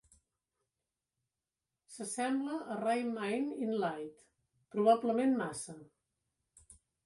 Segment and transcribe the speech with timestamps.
[1.97, 4.27] S'assembla a Reimain in Light,
[4.77, 5.81] probablement massa.